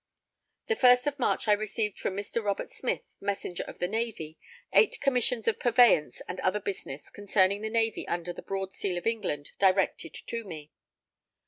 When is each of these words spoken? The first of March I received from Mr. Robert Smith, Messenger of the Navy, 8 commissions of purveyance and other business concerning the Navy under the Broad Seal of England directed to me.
The 0.65 0.75
first 0.75 1.05
of 1.05 1.19
March 1.19 1.47
I 1.47 1.51
received 1.51 1.99
from 1.99 2.17
Mr. 2.17 2.43
Robert 2.43 2.71
Smith, 2.71 3.03
Messenger 3.19 3.65
of 3.67 3.77
the 3.77 3.87
Navy, 3.87 4.39
8 4.73 4.99
commissions 4.99 5.47
of 5.47 5.59
purveyance 5.59 6.21
and 6.27 6.39
other 6.39 6.59
business 6.59 7.11
concerning 7.11 7.61
the 7.61 7.69
Navy 7.69 8.07
under 8.07 8.33
the 8.33 8.41
Broad 8.41 8.73
Seal 8.73 8.97
of 8.97 9.05
England 9.05 9.51
directed 9.59 10.15
to 10.15 10.43
me. 10.43 10.71